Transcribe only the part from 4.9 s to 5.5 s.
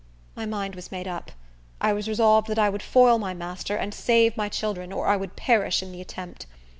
or I would